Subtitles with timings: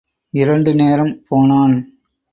[0.33, 1.75] இரண்டு நேரம் போனான்.